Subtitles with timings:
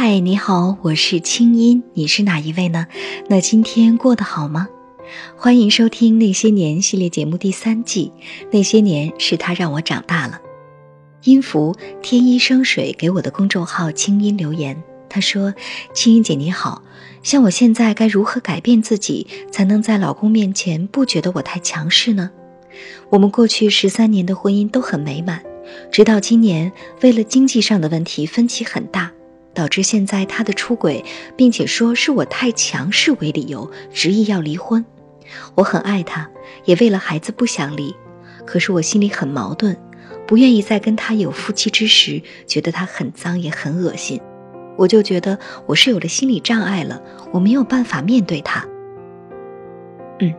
[0.00, 2.86] 嗨，你好，我是清音，你是哪一位呢？
[3.28, 4.68] 那今天过得好吗？
[5.36, 8.12] 欢迎收听《那些年》系列节目第三季，
[8.52, 10.40] 《那些年是他让我长大了》。
[11.28, 15.52] 音符天一生水给我的公众号清音留言，他说
[15.92, 16.80] ：“清音姐你好，
[17.24, 22.30] 像我现在该如何改变自己，才能在老公面前不觉得我太强势呢？
[23.10, 25.42] 我们过去十三年的婚姻都很美满，
[25.90, 26.70] 直到今年
[27.00, 29.10] 为了经济上的问题分歧很大。”
[29.58, 31.04] 导致现在他的出轨，
[31.34, 34.84] 并且说是我太强势为理由，执意要离婚。
[35.56, 36.30] 我很爱他，
[36.64, 37.92] 也为了孩子不想离，
[38.46, 39.76] 可是我心里很矛盾，
[40.28, 44.20] 不愿意再跟他有夫妻之实，觉得他很脏也很恶心。
[44.76, 45.36] 我就觉得
[45.66, 48.64] 我是有了心理障碍了，我没有办法面对他。
[50.20, 50.32] 嗯，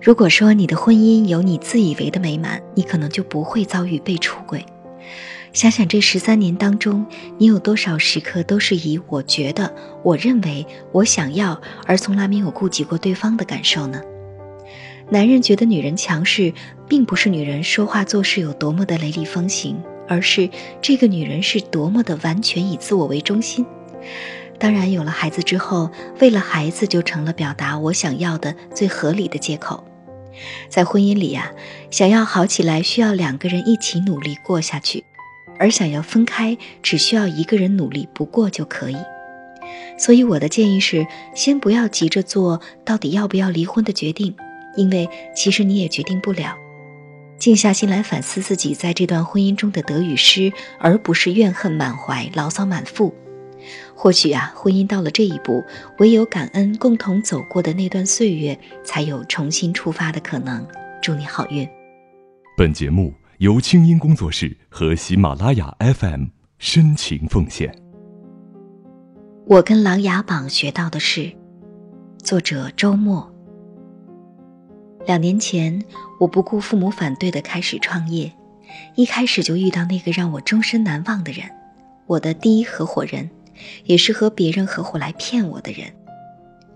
[0.00, 4.64] 如果说你的婚姻有你自以为的美满，你可能就不会遭遇被出轨。
[5.52, 7.04] 想想这十三年当中，
[7.38, 14.00] 你有多少时刻都是以“我觉得”“我认为”“我想要”而从来没有顾及过对方的感受呢？
[15.08, 16.52] 男人觉得女人强势，
[16.88, 20.48] 并不是女人说话做事有多么的雷厉风行，而是
[20.80, 23.66] 这个女人是多么的完全以自我为中心。
[24.56, 29.82] 当然，有了孩子之后，为了孩子就成了表达我想要的最合理的借口。
[30.68, 31.50] 在婚姻里呀，
[31.90, 35.04] 想要好起来，需要两个人一起努力过下去。
[35.60, 38.96] 而想要分开，只需要一个人努力不过就可以。
[39.98, 44.34] 所以我的建议是，先不要急着做到底要不要离婚的决定，
[44.74, 46.56] 因为其实你也决定不了。
[47.38, 53.14] 静下心来反思自己在这段婚姻中的得与失，而不是怨恨满怀、牢骚满腹。
[53.94, 55.62] 或许啊，婚姻到了这一步，
[55.98, 60.66] 唯有感恩共同走过的那段岁月，才有重新出发的可能。
[61.02, 61.68] 祝你好运。
[62.56, 63.12] 本节目。
[63.40, 66.26] 由清音工作室和喜马拉雅 FM
[66.58, 67.74] 深情奉献。
[69.46, 71.32] 我跟琅琊榜学到的是，
[72.22, 73.32] 作者周末。
[75.06, 75.82] 两年前，
[76.18, 78.30] 我不顾父母反对的开始创业，
[78.94, 81.48] 一开始就遇到那个让我终身难忘的人，
[82.04, 83.30] 我的第一合伙人，
[83.86, 85.90] 也是和别人合伙来骗我的人。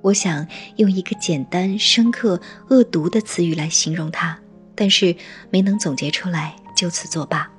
[0.00, 4.38] 我想用一个简单、深刻、恶毒的词语来形容他。
[4.74, 5.14] 但是
[5.50, 7.50] 没能总结出来，就此作罢。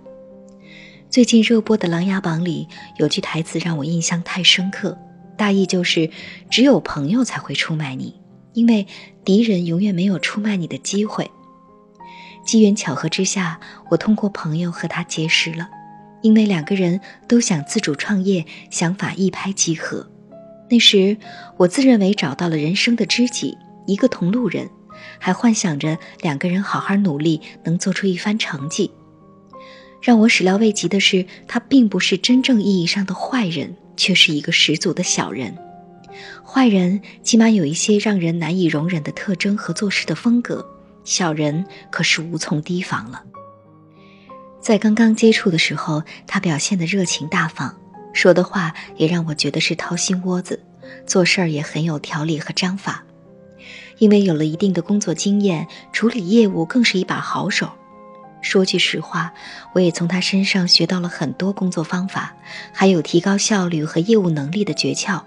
[1.09, 4.97] 最近热播的《琅琊榜》里有句台词让我印象太深刻，
[5.38, 6.09] 大意就是
[6.50, 8.19] 只有朋友才会出卖你，
[8.53, 8.88] 因为
[9.23, 11.29] 敌人永远没有出卖你的机会。
[12.44, 13.59] 机缘巧合之下，
[13.90, 15.69] 我通过朋友和他结识了，
[16.23, 20.09] 因为两个人都想自主创业，想法一拍即合。
[20.69, 21.16] 那时
[21.57, 24.68] 我自认为找到了人生的知己，一个同路人。
[25.19, 28.91] 还幻想着两个人好好努力，能做出一番成绩。
[30.02, 35.58] 让我始料未及的是，他并不是真正意义上的坏人，却是一个十足的小人。
[36.46, 40.66] 坏人起码有一些让人难以容忍的特征和做事的风格，
[41.03, 43.24] 小人可是无从提防了。
[44.59, 47.75] 在刚刚接触的时候，他表现的热情大方，
[48.14, 50.62] 说的话也让我觉得是掏心窝子，
[51.08, 53.03] 做事儿也很有条理和章法。
[53.99, 57.69] 因为有了一定的工作经验，处理业务更是一把好手。
[58.41, 59.33] 说句实话，
[59.73, 62.35] 我也从他身上学到了很多工作方法，
[62.73, 65.21] 还有提高效率和业务能力的诀窍。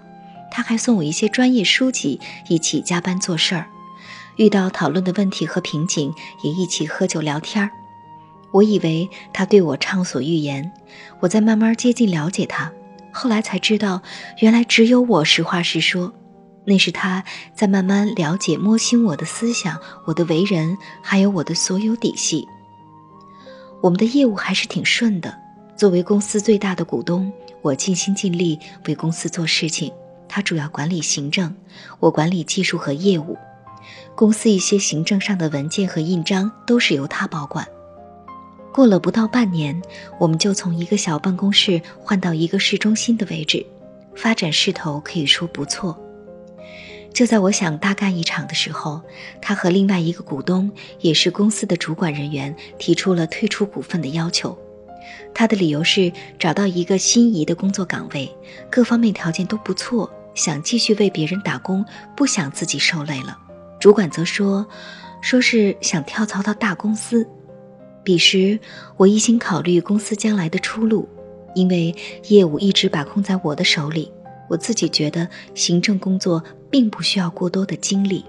[0.51, 3.67] 他还送我一些专业书籍，一起加班做事儿。
[4.35, 6.13] 遇到讨论的问题和瓶颈，
[6.43, 7.71] 也一起喝酒聊天儿。
[8.51, 10.71] 我以为他对我畅所欲言，
[11.19, 12.71] 我在慢慢接近了解他，
[13.11, 14.03] 后来才知道，
[14.39, 16.13] 原来只有我实话实说。
[16.69, 17.23] 那是他
[17.55, 22.45] 在慢慢了解、摸清我的思想、我的为人，还有我的所有底细。
[23.79, 25.33] 我们的业务还是挺顺的。
[25.77, 29.89] 作为公司最大的股东，我尽心尽力为公司做事情。
[30.27, 31.55] 他主要管理行政，
[32.01, 33.37] 我管理技术和业务。
[34.13, 37.65] 公司一些行政上的文件和印章都是由他保管。
[38.73, 39.81] 过了不到半年，
[40.19, 43.65] 我们就从一个小办公室换到一个市中心的位置，
[44.15, 45.97] 发展势头可以说不错。
[47.13, 49.01] 就在我想大干一场的时候，
[49.41, 54.57] 他和另外一个股东，也是公司的主管人员，提出了退出股份的要求。
[55.33, 58.29] 他的理由是找到一个心仪的工作岗位，
[58.69, 61.83] 各方面条件都不错，想继续为别人打工，
[62.15, 63.37] 不想自己受累了。
[63.79, 64.67] 主管则说，
[65.21, 67.27] 说是想跳槽到大公司。
[68.03, 68.59] 彼时，
[68.95, 71.07] 我一心考虑公司将来的出路，
[71.55, 71.95] 因为
[72.27, 74.11] 业务一直把控在我的手里。
[74.49, 78.25] 我自己觉得行政工作并不需要过多的精力，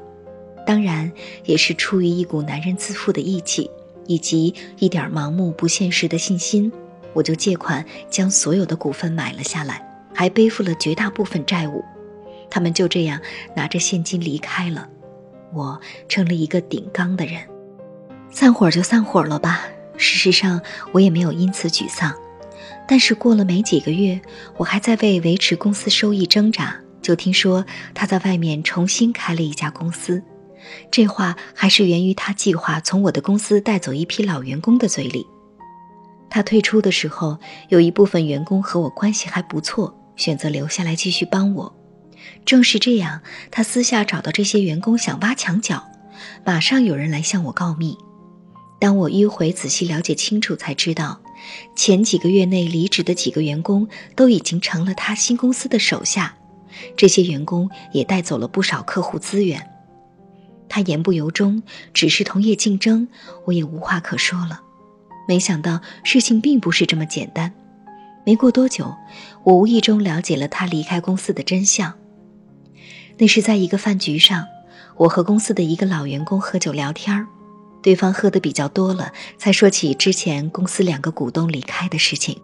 [0.66, 1.10] 当然
[1.44, 3.70] 也是出于一股男人自负的义气，
[4.06, 6.70] 以及一点盲目不现实的信心，
[7.12, 11.84] 我就借款将所有的股份买了下来，还背负了绝大部分债务。
[12.50, 13.20] 他们就这样
[13.54, 14.88] 拿着现金离开了，
[15.52, 17.42] 我成了一个顶缸的人。
[18.30, 19.66] 散伙就散伙了吧。
[19.96, 20.60] 事实上，
[20.92, 22.14] 我也没有因此沮丧。
[22.86, 24.20] 但是过了没几个月，
[24.56, 27.64] 我还在为维持公司收益挣扎，就听说
[27.94, 30.22] 他在外面重新开了一家公司。
[30.90, 35.26] 这话还是源于他计划从我的公司带走一批老员工的嘴里。
[36.28, 37.38] 他退出的时候，
[37.70, 41.74] 有一部分员工和我关系还不错，选择留下来继续帮我。
[42.44, 45.82] 正是这样，他私下找到这些员工想挖墙脚，
[46.44, 47.96] 马上有人来向我告密。
[48.78, 51.22] 当我迂回仔细了解清楚，才知道，
[51.74, 56.36] 前几个月内离职的几个员工都已经成了他新公司的手下，
[56.96, 59.70] 这些员工也带走了不少客户资源。
[60.68, 61.62] 他言不由衷，
[61.94, 63.08] 只是同业竞争，
[63.46, 64.60] 我也无话可说了。
[65.26, 67.52] 没想到事情并不是这么简单。
[68.26, 68.94] 没过多久，
[69.44, 71.94] 我无意中了解了他离开公司的真相。
[73.16, 74.46] 那是在一个饭局上，
[74.96, 77.26] 我和公司的一个老员工喝酒聊天儿。
[77.80, 82.38] 对方喝的比较多了，才说起之前公司两个股东离开的事情。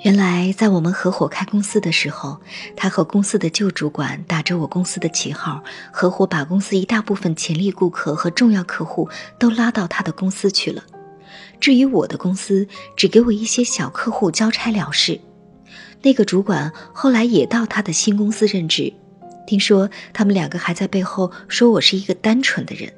[0.00, 2.40] 原来，在我们合伙开公司的时候，
[2.76, 5.60] 他和公司的旧主管打着我公司的旗号，
[5.92, 9.08] 合伙把公司一大部分潜力顾客和重要客户
[9.40, 10.84] 都拉到他的公司去了。
[11.58, 15.20] 至于我的公司，只给我一些小客户交差了事。
[16.02, 18.92] 那个主管后来也到他的新公司任职，
[19.48, 22.92] 听说他们两个还在背后说我是一个单纯的人。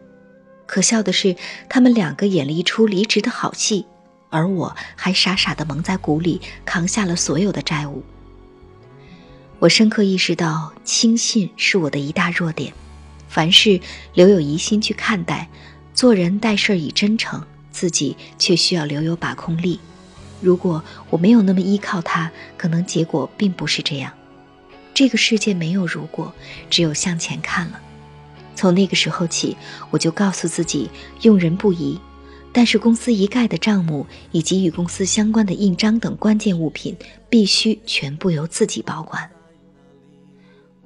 [0.66, 1.34] 可笑的是，
[1.70, 3.86] 他们两个演了一出离职的好戏，
[4.30, 8.02] 而我还傻傻的蒙在鼓里，扛下了所有的债务。
[9.58, 12.72] 我深刻意识到，轻信是我的一大弱点，
[13.28, 13.78] 凡事
[14.14, 15.50] 留有疑心去看待，
[15.92, 19.78] 做人待事以真诚，自己却需要留有把控力。
[20.40, 24.10] 如果我没有那么依靠他，可能结果并不是这样。
[24.94, 26.32] 这个世界没有如果，
[26.70, 27.78] 只有向前看了。
[28.54, 29.56] 从那个时候起，
[29.90, 30.90] 我就告诉自己
[31.20, 32.00] 用人不疑，
[32.52, 36.96] 但是公司一概的账目以及与公司相关的印章等关键物品
[37.28, 39.30] 必须全部由自己保管。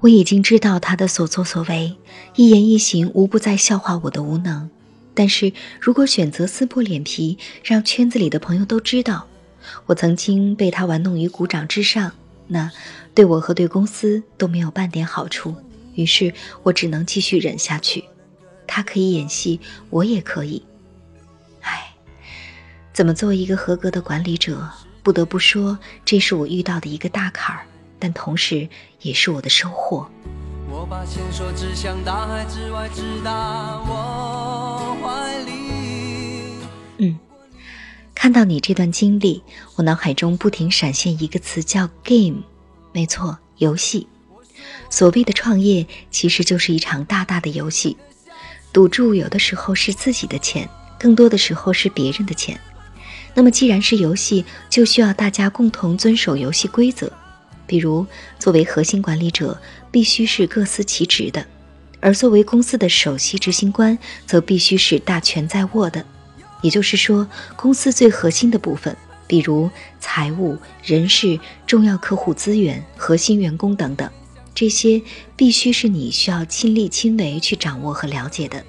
[0.01, 1.95] 我已经知道他的所作所为，
[2.35, 4.69] 一言一行无不在笑话我的无能。
[5.15, 9.25] 但是如果选择撕破脸皮，让圈子里的朋友都知道
[9.87, 12.11] 我曾经被他玩弄于股掌之上，
[12.47, 12.69] 那
[13.15, 15.55] 对我和对公司都没有半点好处。
[15.95, 18.03] 于是我只能继续忍下去，
[18.67, 19.59] 他可以演戏，
[19.89, 20.61] 我也可以。
[22.95, 24.69] 唉，怎么做一个合格的管理者？
[25.03, 27.65] 不得不说，这是我遇到的一个大坎儿，
[27.99, 28.69] 但同时
[29.01, 30.09] 也是我的收获。
[30.69, 35.51] 我把线索指向大海之外，直达我怀里。
[36.99, 37.19] 嗯，
[38.15, 39.43] 看到你这段经历，
[39.75, 42.43] 我脑海中不停闪现一个词，叫 “game”。
[42.93, 44.07] 没错，游戏。
[44.89, 47.97] 所谓的创业，其实就是一场大大的游戏，
[48.71, 52.57] 赌注有的时候是自己的钱，更多的时候是别人的钱。
[53.35, 57.11] 那么既然是游戏，就需要大家共同遵守游戏规则。
[57.67, 58.05] 比如，
[58.39, 59.59] 作为核心管理者，
[59.91, 61.41] 必须是各司其职的；
[61.99, 66.05] 而作为公司的首席执行官，则必须是大权在握的。
[66.61, 68.95] 也就是说，公司最核心的部分，
[69.27, 74.09] 比如财务、人事、重要客户资源、核心员工等等。
[74.53, 75.01] 这些
[75.35, 78.63] 必须是你需要亲力亲为去掌握和了解的，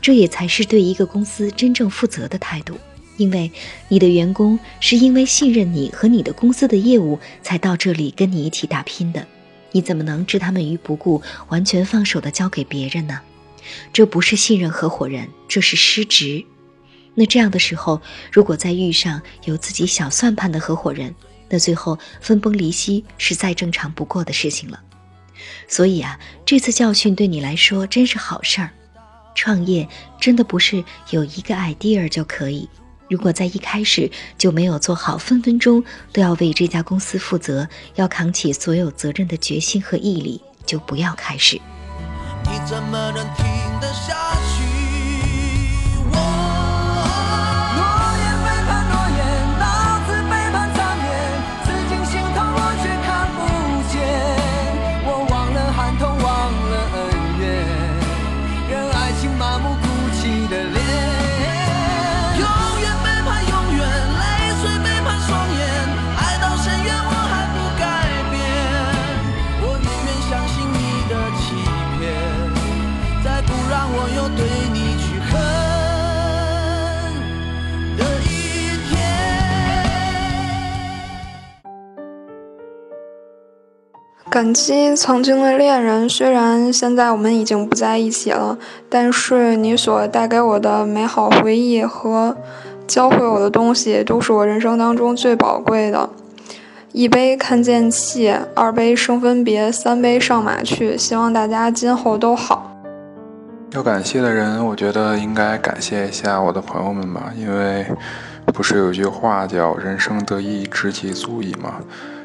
[0.00, 2.78] 这也才是对一个公司真正负责的态度。
[3.18, 3.52] 因为
[3.88, 9.26] 你的员工是因为信任你和你的公司的业务才到这里跟你一起打拼的，
[9.72, 13.20] 你怎么能置他们于不顾，完全放手的交给别人呢？
[13.92, 16.42] 这不是信任合伙人，这是失职。
[17.14, 18.00] 那这样的时候，
[18.32, 21.14] 如果再遇上有自己小算盘的合伙人，
[21.48, 24.80] 那最后分崩离析是再正常不过的事情了。
[25.66, 28.70] 所以啊，这次教训对你来说真是好事儿。
[29.34, 29.86] 创业
[30.20, 32.68] 真的不是有一个 idea 就可以。
[33.08, 41.60] 如果在一开始就没有做好分分钟都要为这家公司负责、要扛起所有责任的决心和毅力，就不要开始。
[42.44, 43.44] 你怎么能听
[43.80, 44.14] 得下？
[44.34, 44.67] 去。
[84.30, 88.58] 感激曾经的恋人，虽然现在我们已经不在一起了，
[88.88, 92.36] 但是你所带给我的美好回忆和
[92.86, 96.10] 教会我的东西，都是我人生当中最宝贵的。
[96.92, 100.96] 一杯看剑气，二杯生分别，三杯上马去。
[100.96, 102.70] 希望大家今后都好。
[103.72, 107.86] 要感谢的人，我觉得应该感谢一下我的朋友们吧，因为
[108.46, 111.74] 不是有句话叫“人生得意知己足矣”吗？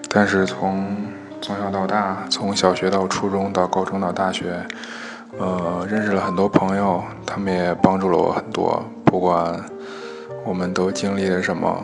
[0.09, 0.95] 但是从
[1.43, 4.65] 从小到大，从小学到初中到高中到大学，
[5.38, 8.81] 呃，认识了很多朋友，他们也帮助了我很多。
[9.03, 9.62] 不管
[10.45, 11.83] 我们都经历了什么，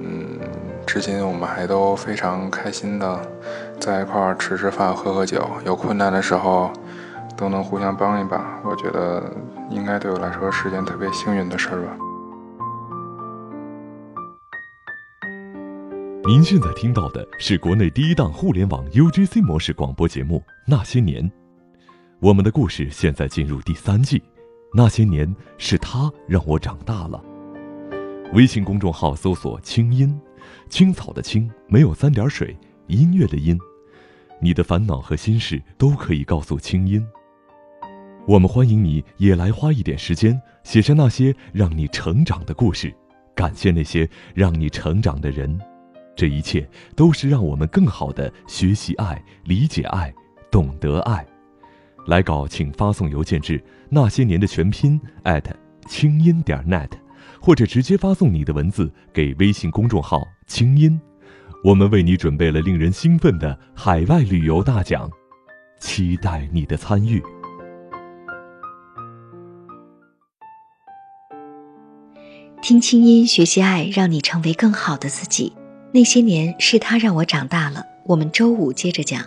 [0.00, 0.38] 嗯，
[0.86, 3.18] 至今我们还都非常开心的
[3.80, 5.50] 在一块儿吃吃饭、喝喝酒。
[5.66, 6.70] 有困难的时候
[7.36, 9.20] 都能互相帮一把，我觉得
[9.68, 11.88] 应该对我来说是件特别幸运的事儿吧。
[16.24, 20.38] 您现在听到的是国内第一档互联网 UGC 模式广播节目
[20.68, 21.28] 《那些年》，
[22.20, 24.22] 我们的故事现在进入第三季。
[24.72, 27.20] 那些年是他让我长大了。
[28.34, 30.16] 微信公众号搜索“青音”，
[30.70, 33.58] 青草的青没有三点水，音乐的音。
[34.40, 37.04] 你的烦恼和心事都可以告诉青音。
[38.28, 42.94] 我们欢迎你也来花一点时间，写下那些让你成长的故事，
[43.34, 45.60] 感谢那些让你成长的人。
[46.14, 50.12] 这一切都是让我们更好的学习爱、理解爱、
[50.50, 51.26] 懂得爱。
[52.06, 55.54] 来稿请发送邮件至那些年的全拼艾特
[55.86, 56.90] 清音点 net，
[57.40, 61.00] 或者直接发送你的文字给微信公众号“清音”。
[61.64, 65.08] 我们为你准备了令人兴奋的海外旅游大奖，
[65.78, 67.22] 期待你的参与。
[72.60, 75.52] 听清音，学习爱，让你成为更好的自己。
[75.94, 77.84] 那些年是他让我长大了。
[78.04, 79.26] 我们周五接着讲，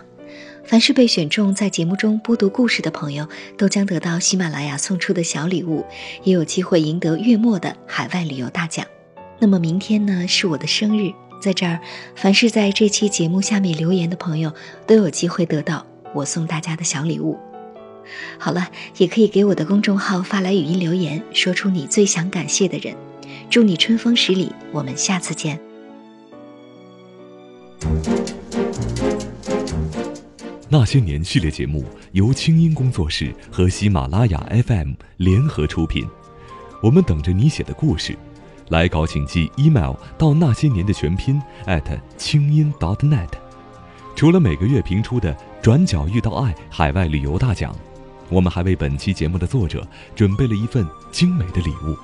[0.64, 5.84] 凡是被选中在节目中播读故事的朋友，都将得到喜马拉雅送出的小礼物，
[6.24, 8.84] 也有机会赢得月末的海外旅游大奖。
[9.38, 11.78] 那么明天呢是我的生日，在这儿，
[12.16, 14.52] 凡是在这期节目下面留言的朋友，
[14.88, 17.38] 都有机会得到我送大家的小礼物。
[18.38, 22.96] 好了，也可以给我的公众号发来语音留言，说出你最想感谢的人。
[23.48, 25.65] 祝你春风十里，我们下次见。
[30.68, 36.06] 那些年系列节目由清音工作室和喜马拉雅 FM 联合出品，
[36.82, 38.16] 我们等着你写的故事。
[38.68, 41.40] 来稿请寄 email 到那些年的全拼
[42.16, 43.28] 清音 .dot.net。
[44.16, 47.72] 除了每个月评出的“转角遇到爱”海外旅游大奖，
[48.28, 51.96] 我们还为本期节目的作者准备了一份精美的礼物，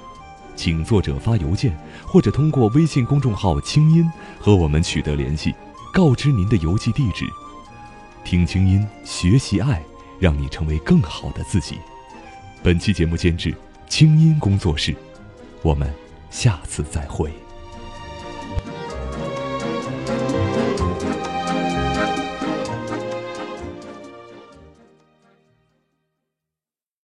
[0.55, 5.55] 请作者发邮件或者通过微信公众号“清音”和我们取得联系。
[5.93, 7.27] 告知您的邮寄地址，
[8.25, 9.83] 听清音，学习爱，
[10.19, 11.79] 让你成为更好的自己。
[12.63, 13.55] 本期节目监制
[13.89, 14.95] 清音工作室，
[15.61, 15.93] 我们
[16.31, 17.31] 下次再会。